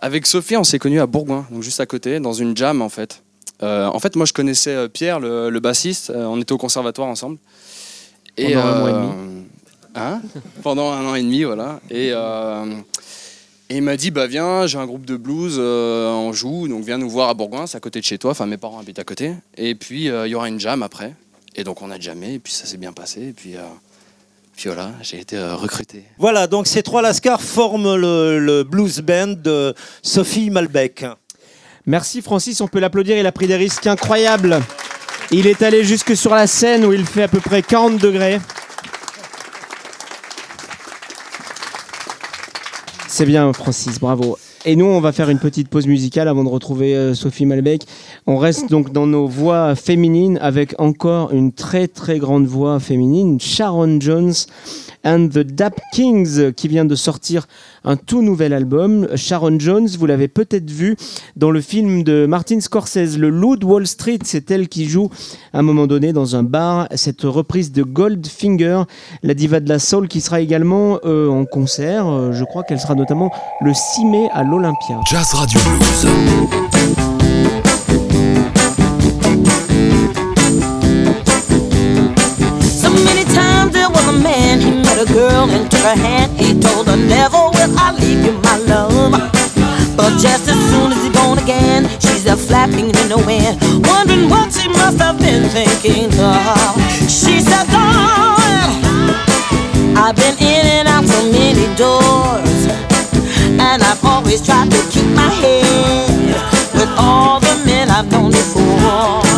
[0.00, 2.88] Avec Sophie, on s'est connus à Bourgoin, donc juste à côté, dans une jam en
[2.88, 3.22] fait.
[3.62, 6.10] Euh, en fait, moi, je connaissais euh, Pierre, le, le bassiste.
[6.10, 7.36] euh, on était au conservatoire ensemble.
[8.36, 9.44] Pendant un mois et demi.
[9.94, 10.20] hein?
[10.62, 11.78] Pendant un an et demi, voilà.
[11.90, 12.64] Et, euh,
[13.68, 16.84] et il m'a dit, bah viens, j'ai un groupe de blues, euh, on joue, donc
[16.84, 18.32] viens nous voir à Bourgoin, c'est à côté de chez toi.
[18.32, 19.34] Enfin, mes parents habitent à côté.
[19.56, 21.14] Et puis, euh, il y aura une jam après.
[21.54, 23.28] Et donc, on a jamais, et puis ça s'est bien passé.
[23.28, 23.62] Et puis, euh,
[24.56, 26.04] puis voilà, j'ai été euh, recruté.
[26.18, 31.04] Voilà, donc ces trois lascars forment le, le blues band de Sophie Malbec.
[31.86, 34.60] Merci Francis, on peut l'applaudir, il a pris des risques incroyables.
[35.30, 38.38] Il est allé jusque sur la scène où il fait à peu près 40 degrés.
[43.22, 44.36] C'est bien Francis, bravo.
[44.64, 47.84] Et nous, on va faire une petite pause musicale avant de retrouver euh, Sophie Malbec.
[48.26, 53.38] On reste donc dans nos voix féminines avec encore une très très grande voix féminine,
[53.38, 54.32] Sharon Jones
[55.04, 57.46] and the Dap Kings, qui vient de sortir
[57.84, 59.08] un tout nouvel album.
[59.16, 60.96] Sharon Jones, vous l'avez peut-être vu
[61.36, 64.18] dans le film de Martin Scorsese, Le Loup de Wall Street.
[64.24, 65.10] C'est elle qui joue
[65.52, 68.82] à un moment donné dans un bar cette reprise de Goldfinger,
[69.22, 72.06] la diva de la soul, qui sera également euh, en concert.
[72.06, 73.30] Euh, je crois qu'elle sera notamment
[73.60, 75.00] le 6 mai à l'Olympia.
[75.10, 75.60] Jazz Radio.
[90.18, 94.52] Just as soon as he's born again, she's a flapping in the wind, wondering what
[94.52, 96.76] she must have been thinking of.
[97.08, 98.82] She's said, Darling,
[99.96, 102.66] I've been in and out so many doors,
[103.60, 106.34] and I've always tried to keep my head
[106.74, 109.31] with all the men I've known before.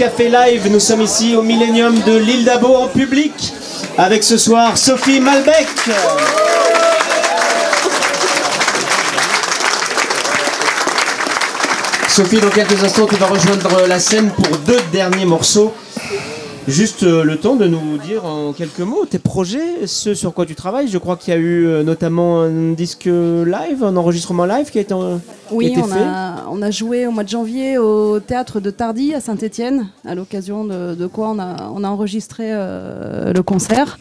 [0.00, 0.66] Café Live.
[0.72, 3.34] Nous sommes ici au Millennium de l'île d'Abo en public
[3.98, 5.66] avec ce soir Sophie Malbec.
[12.08, 15.74] Sophie, dans quelques instants, tu vas rejoindre la scène pour deux derniers morceaux.
[16.66, 20.46] Juste euh, le temps de nous dire en quelques mots tes projets, ce sur quoi
[20.46, 20.88] tu travailles.
[20.88, 24.78] Je crois qu'il y a eu euh, notamment un disque live, un enregistrement live qui
[24.78, 25.18] a été, a
[25.52, 25.98] Oui, été on fait.
[26.00, 30.14] a, on a joué au mois de janvier au théâtre de Tardy à Saint-Étienne, à
[30.14, 33.98] l'occasion de, de quoi on a, on a enregistré euh, le concert.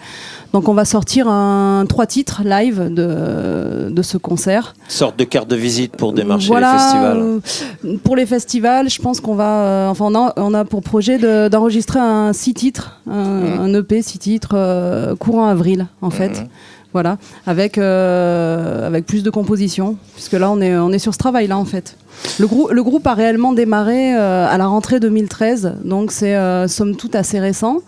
[0.54, 4.74] Donc on va sortir un, trois titres live de, de ce concert.
[4.88, 7.18] Sorte de carte de visite pour démarcher voilà, les festivals.
[7.86, 9.64] euh, pour les festivals, je pense qu'on va.
[9.64, 13.74] euh, enfin, on a, on a pour projet de- d'enregistrer un six titres, un, un
[13.76, 16.48] EP six titres euh, courant avril, en fait.
[16.92, 21.20] Voilà, avec, euh, avec plus de compositions, puisque là on est, on est sur ce
[21.20, 21.96] travail-là en fait.
[22.40, 26.68] Le, grou- le groupe a réellement démarré euh, à la rentrée 2013, donc c'est euh,
[26.68, 27.82] somme toute assez récent.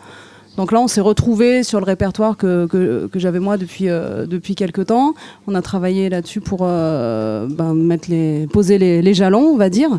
[0.56, 4.54] Donc là, on s'est retrouvé sur le répertoire que, que, j'avais moi depuis, euh, depuis
[4.54, 5.16] quelques temps.
[5.48, 9.98] On a travaillé là-dessus pour ben, mettre les, poser les, jalons, on va dire.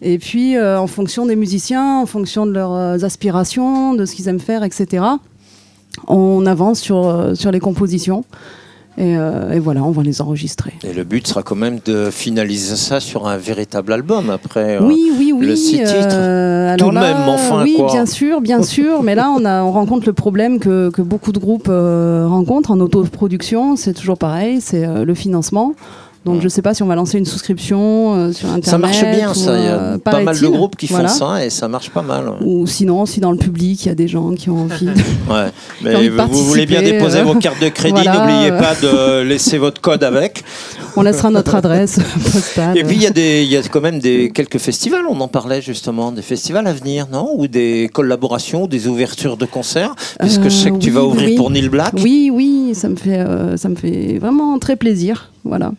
[0.00, 4.40] Et puis, en fonction des musiciens, en fonction de leurs aspirations, de ce qu'ils aiment
[4.40, 5.04] faire, etc.,
[6.08, 8.24] on avance sur, euh, sur les compositions.
[8.98, 10.72] Et, euh, et voilà, on va les enregistrer.
[10.82, 14.76] Et le but sera quand même de finaliser ça sur un véritable album après.
[14.76, 15.46] euh, Oui, oui, oui.
[15.46, 16.14] Le six titres.
[16.14, 17.88] euh, Tout de même, enfin, Oui, quoi.
[17.92, 19.02] bien sûr, bien sûr.
[19.02, 22.80] mais là, on, a, on rencontre le problème que, que beaucoup de groupes rencontrent en
[22.80, 23.76] autoproduction.
[23.76, 25.74] C'est toujours pareil, c'est le financement.
[26.26, 28.66] Donc, je ne sais pas si on va lancer une souscription euh, sur Internet.
[28.66, 29.58] Ça marche bien, ou, ça.
[29.58, 31.08] Il y a euh, pas mal de groupes qui Voilà.
[31.08, 32.24] font ça et ça marche pas mal.
[32.44, 34.86] Ou sinon, si dans le public, il y a des gens qui ont envie.
[34.86, 34.90] de-
[35.32, 35.94] Ouais.
[35.96, 38.74] Envie Mais de vous, voulez bien déposer euh, vos cartes de crédit, voilà, n'oubliez pas
[38.74, 40.44] de laisser votre code avec.
[40.96, 41.98] on laissera notre adresse
[42.32, 42.76] postale.
[42.76, 45.04] Et puis il y a des, il y a quand même des quelques festivals.
[45.08, 47.30] On en parlait justement, des festivals à venir, non?
[47.36, 51.04] Ou des collaborations, ou des ouvertures de concerts, puisque je sais que tu Euh, vas
[51.04, 51.36] ouvrir oui.
[51.36, 51.92] pour Neil Black.
[52.02, 55.72] Oui, oui, ça me fait, euh, ça me fait vraiment très plaisir, voilà.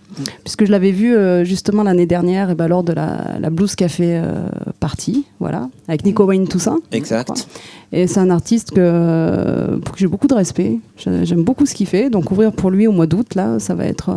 [0.44, 3.76] Puisque je l'avais vu euh, justement l'année dernière, et ben, lors de la, la Blues
[3.76, 4.48] Café euh,
[4.80, 6.80] party, voilà, avec Nico Wayne Toussaint.
[6.92, 7.48] Exact.
[7.94, 10.80] Et c'est un artiste que, pour qui j'ai beaucoup de respect.
[10.98, 12.10] J'ai- J'aime beaucoup ce qu'il fait.
[12.10, 14.16] Donc ouvrir pour lui au mois d'août, là, ça va être, euh,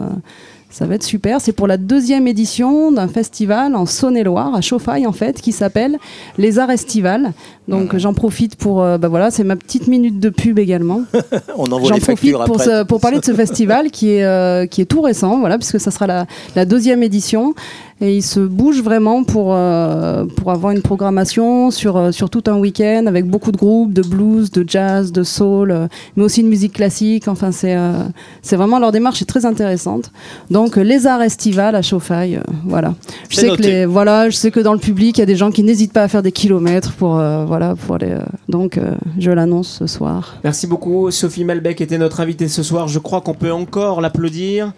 [0.71, 1.41] ça va être super.
[1.41, 5.99] C'est pour la deuxième édition d'un festival en Saône-et-Loire, à Chauffaille en fait, qui s'appelle
[6.37, 7.33] Les Arts Estivales.
[7.68, 11.03] Donc j'en profite pour, euh, bah voilà, c'est ma petite minute de pub également.
[11.57, 14.81] On envoie J'en profite pour, ce- pour parler de ce festival qui est, euh, qui
[14.81, 17.55] est tout récent, voilà, puisque ça sera la, la deuxième édition.
[18.03, 22.42] Et il se bouge vraiment pour, euh, pour avoir une programmation sur, euh, sur tout
[22.46, 25.86] un week-end avec beaucoup de groupes, de blues, de jazz, de soul, euh,
[26.16, 27.28] mais aussi de musique classique.
[27.28, 27.92] Enfin, c'est euh,
[28.40, 30.12] c'est vraiment leur démarche est très intéressante.
[30.51, 32.94] Donc, les arts estivales à Chauffaille, voilà.
[33.28, 35.36] Je sais, que les, voilà, je sais que dans le public, il y a des
[35.36, 38.16] gens qui n'hésitent pas à faire des kilomètres pour, voilà, pour aller.
[38.48, 38.80] donc,
[39.18, 40.36] je l'annonce ce soir.
[40.42, 41.11] Merci beaucoup.
[41.11, 42.88] Sophie Malbec était notre invitée ce soir.
[42.88, 44.72] Je crois qu'on peut encore l'applaudir.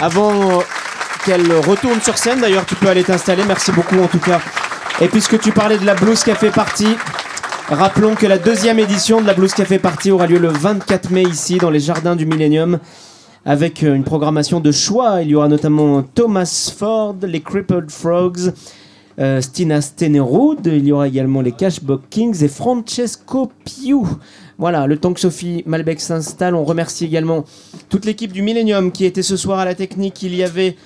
[0.00, 0.62] Avant
[1.24, 2.40] qu'elle retourne sur scène.
[2.40, 3.42] D'ailleurs, tu peux aller t'installer.
[3.46, 4.40] Merci beaucoup en tout cas.
[5.00, 6.88] Et puisque tu parlais de la blouse café party,
[7.68, 11.22] rappelons que la deuxième édition de la blouse café party aura lieu le 24 mai
[11.22, 12.78] ici dans les jardins du Millennium.
[13.44, 18.52] Avec euh, une programmation de choix, il y aura notamment Thomas Ford, les Crippled Frogs,
[19.18, 23.98] euh, Stina Stenerud, il y aura également les Cashbox Kings et Francesco Piu.
[24.58, 27.44] Voilà, le temps que Sophie Malbec s'installe, on remercie également
[27.88, 30.22] toute l'équipe du Millennium qui était ce soir à la technique.
[30.22, 30.76] Il y avait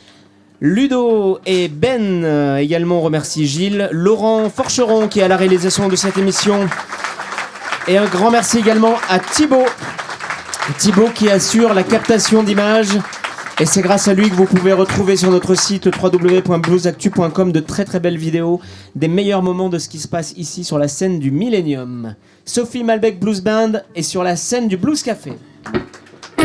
[0.60, 5.96] Ludo et Ben euh, également remercie Gilles, Laurent Forcheron qui est à la réalisation de
[5.96, 6.66] cette émission.
[7.86, 9.66] Et un grand merci également à Thibaut.
[10.78, 12.98] Thibaut qui assure la captation d'images.
[13.60, 17.84] Et c'est grâce à lui que vous pouvez retrouver sur notre site www.bluesactu.com de très
[17.84, 18.60] très belles vidéos
[18.94, 22.14] des meilleurs moments de ce qui se passe ici sur la scène du Millennium.
[22.46, 25.34] Sophie Malbec Blues Band est sur la scène du Blues Café.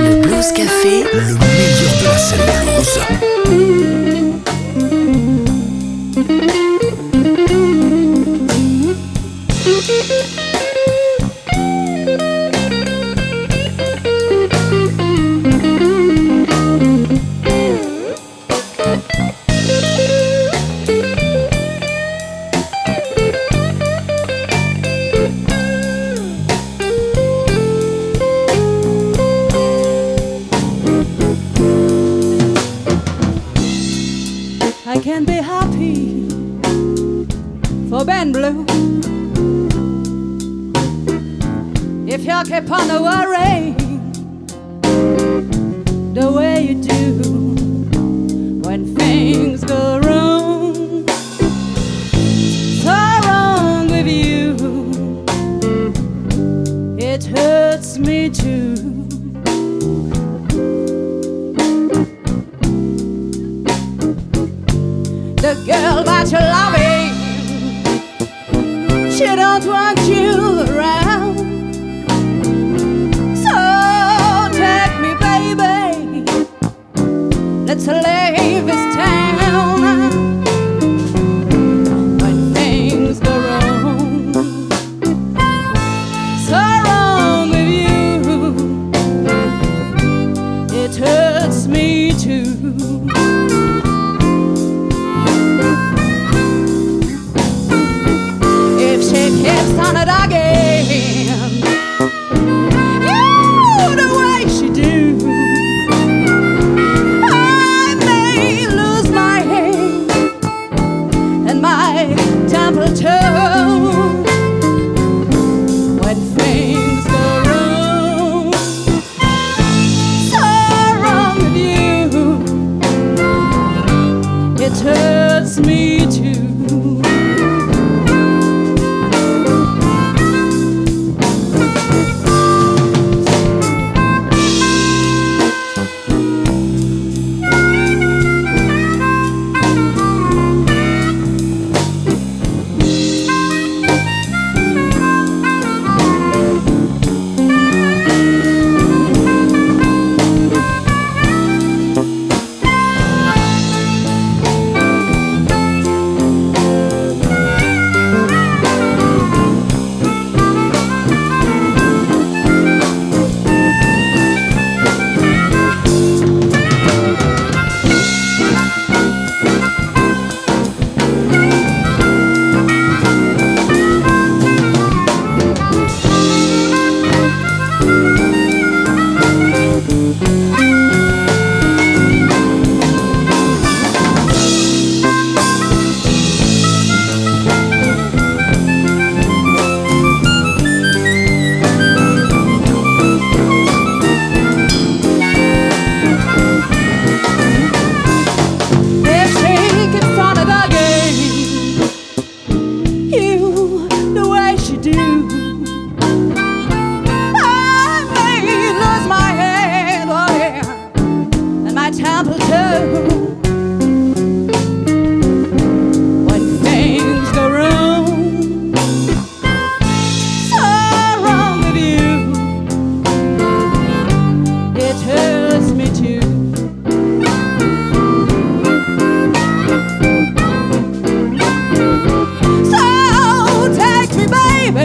[0.04, 3.00] Le Blues Café, le meilleur de la scène blues.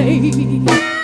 [0.06, 0.95] away.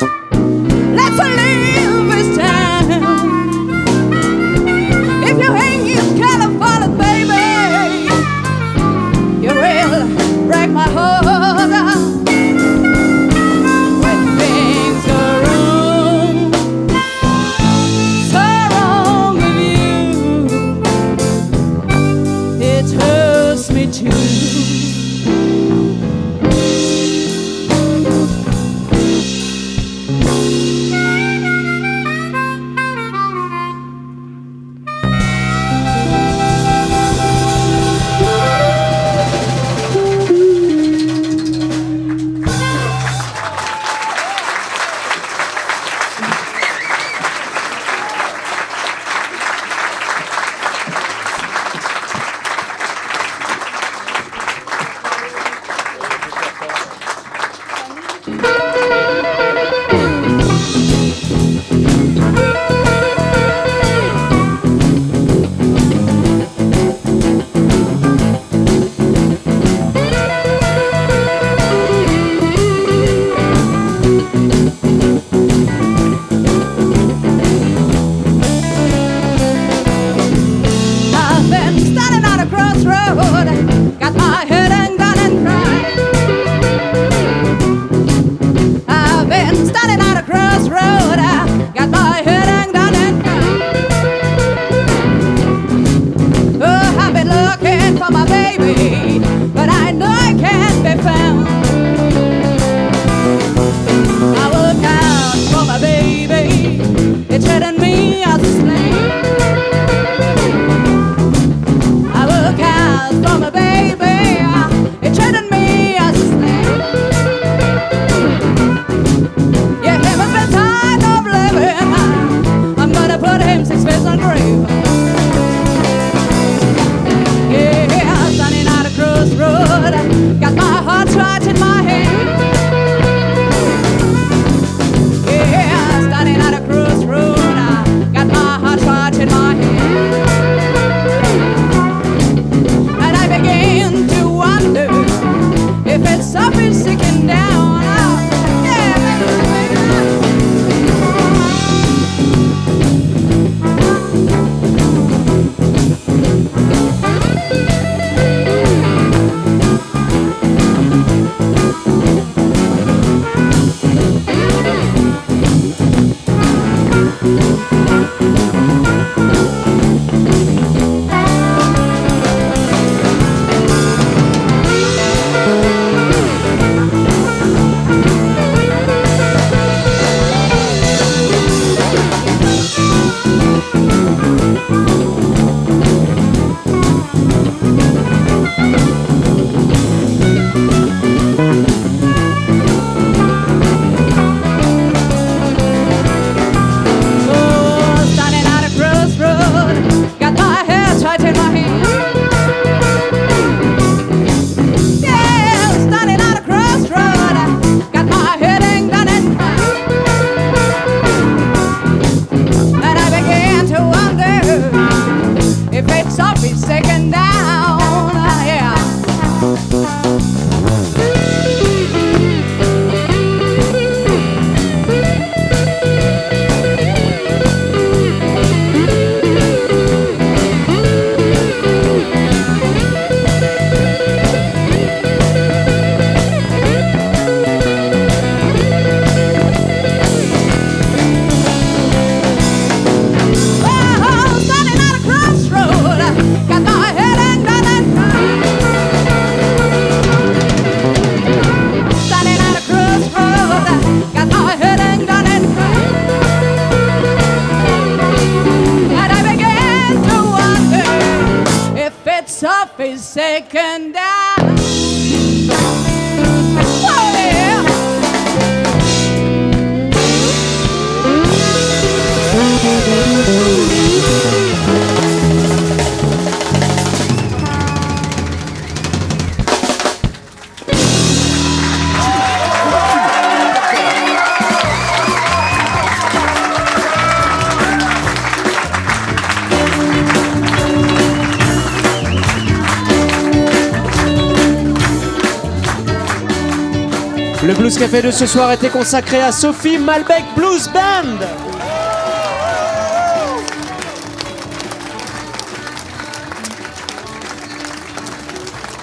[297.82, 301.18] Café de ce soir était consacré à Sophie Malbec Blues Band.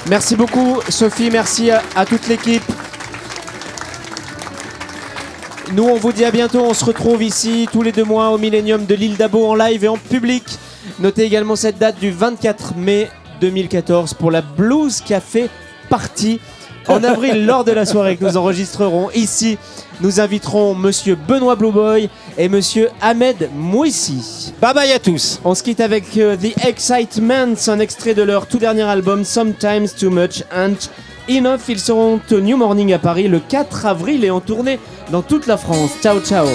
[0.09, 2.61] Merci beaucoup Sophie, merci à, toute l'équipe.
[5.71, 8.37] Nous on vous dit à bientôt, on se retrouve ici tous les deux mois au
[8.37, 10.43] Millennium de l'île d'Abo en live et en public.
[10.99, 15.49] Notez également cette date du 24 mai 2014 pour la Blues Café
[15.87, 16.41] Party.
[16.89, 19.59] En avril, lors de la soirée que nous enregistrerons ici,
[20.01, 24.53] nous inviterons Monsieur Benoît Blueboy et Monsieur Ahmed Mouissi.
[24.59, 25.39] Bye bye à tous.
[25.45, 29.87] On se quitte avec euh, The Excitements, un extrait de leur tout dernier album Sometimes
[29.99, 30.73] Too Much and
[31.29, 31.69] Enough.
[31.69, 34.79] Ils seront au New Morning à Paris le 4 avril et en tournée
[35.11, 35.91] dans toute la France.
[36.01, 36.47] Ciao ciao.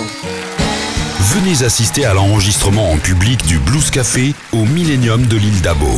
[1.25, 5.89] Venez assister à l'enregistrement en public du Blues Café au Millennium de l'île d'Abo.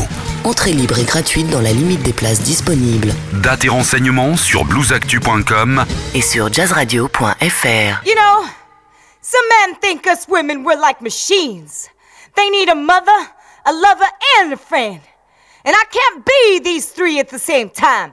[0.45, 3.13] Entrée libre et gratuite dans la limite des places disponibles.
[3.43, 8.07] Date et renseignements sur bluesactu.com et sur jazzradio.fr.
[8.07, 8.47] You know,
[9.21, 11.89] some men think us women we're like machines.
[12.37, 13.19] They need a mother,
[13.65, 14.11] a lover,
[14.41, 15.01] and a friend.
[15.65, 18.13] And I can't be these three at the same time.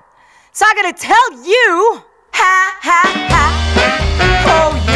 [0.51, 2.01] So I gotta tell you,
[2.31, 4.92] ha ha ha.